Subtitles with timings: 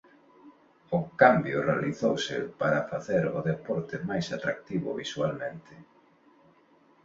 [0.97, 5.75] O cambio realizouse para facer ó deporte máis atractivo visualmente.